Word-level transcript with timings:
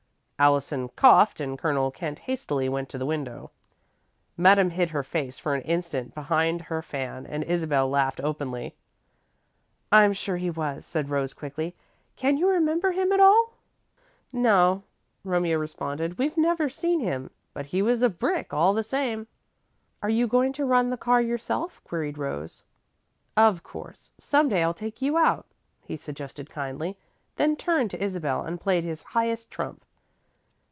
Allison 0.43 0.89
coughed 0.95 1.39
and 1.39 1.55
Colonel 1.55 1.91
Kent 1.91 2.17
hastily 2.17 2.67
went 2.67 2.89
to 2.89 2.97
the 2.97 3.05
window. 3.05 3.51
Madame 4.35 4.71
hid 4.71 4.89
her 4.89 5.03
face 5.03 5.37
for 5.37 5.53
an 5.53 5.61
instant 5.61 6.15
behind 6.15 6.61
her 6.63 6.81
fan 6.81 7.27
and 7.27 7.43
Isabel 7.43 7.87
laughed 7.87 8.19
openly. 8.19 8.73
"I'm 9.91 10.13
sure 10.13 10.37
he 10.37 10.49
was," 10.49 10.83
said 10.83 11.11
Rose, 11.11 11.35
quickly. 11.35 11.75
"Can 12.15 12.37
you 12.37 12.47
remember 12.49 12.89
him 12.91 13.11
at 13.11 13.19
all?" 13.19 13.53
"No," 14.33 14.81
Romeo 15.23 15.59
responded, 15.59 16.17
"we've 16.17 16.35
never 16.37 16.69
seen 16.69 17.01
him, 17.01 17.29
but 17.53 17.67
he 17.67 17.83
was 17.83 18.01
a 18.01 18.09
brick 18.09 18.51
all 18.51 18.73
the 18.73 18.83
same." 18.83 19.27
"Are 20.01 20.09
you 20.09 20.25
going 20.25 20.53
to 20.53 20.65
run 20.65 20.89
the 20.89 20.97
car 20.97 21.21
yourself?" 21.21 21.79
queried 21.83 22.17
Rose. 22.17 22.63
"Of 23.37 23.61
course. 23.61 24.11
Some 24.19 24.49
day 24.49 24.63
I'll 24.63 24.73
take 24.73 25.03
you 25.03 25.19
out," 25.19 25.45
he 25.83 25.95
suggested, 25.95 26.49
kindly, 26.49 26.97
then 27.35 27.55
turned 27.55 27.91
to 27.91 28.03
Isabel 28.03 28.41
and 28.41 28.59
played 28.59 28.83
his 28.83 29.03
highest 29.03 29.51
trump. 29.51 29.85